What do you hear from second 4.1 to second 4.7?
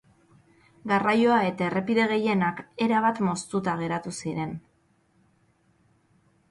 ziren.